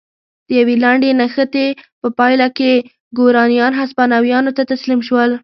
د 0.47 0.49
یوې 0.59 0.75
لنډې 0.83 1.09
نښتې 1.19 1.67
په 2.01 2.07
پایله 2.17 2.47
کې 2.57 2.71
ګورانیان 3.17 3.73
هسپانویانو 3.81 4.51
ته 4.57 4.63
تسلیم 4.71 4.99
شول. 5.07 5.31